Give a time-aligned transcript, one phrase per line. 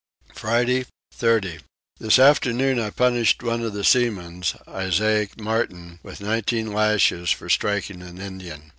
[0.33, 1.59] Friday 30.
[1.99, 8.01] This afternoon I punished one of the seamen, Isaac Martin, with nineteen lashes for striking
[8.01, 8.63] an Indian.